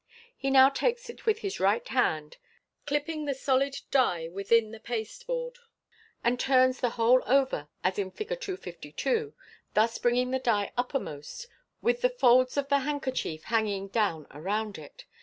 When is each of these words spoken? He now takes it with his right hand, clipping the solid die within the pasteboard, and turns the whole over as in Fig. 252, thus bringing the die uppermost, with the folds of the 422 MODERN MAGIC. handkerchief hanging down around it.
He 0.35 0.49
now 0.49 0.69
takes 0.69 1.11
it 1.11 1.27
with 1.27 1.41
his 1.41 1.59
right 1.59 1.87
hand, 1.89 2.37
clipping 2.87 3.25
the 3.25 3.35
solid 3.35 3.75
die 3.91 4.27
within 4.29 4.71
the 4.71 4.79
pasteboard, 4.79 5.59
and 6.23 6.39
turns 6.39 6.79
the 6.79 6.89
whole 6.97 7.21
over 7.27 7.67
as 7.83 7.99
in 7.99 8.09
Fig. 8.09 8.29
252, 8.29 9.35
thus 9.75 9.99
bringing 9.99 10.31
the 10.31 10.39
die 10.39 10.71
uppermost, 10.75 11.47
with 11.83 12.01
the 12.01 12.09
folds 12.09 12.57
of 12.57 12.63
the 12.67 12.77
422 12.77 12.83
MODERN 13.29 13.33
MAGIC. 13.43 13.45
handkerchief 13.45 13.49
hanging 13.49 13.87
down 13.89 14.25
around 14.31 14.79
it. 14.79 15.05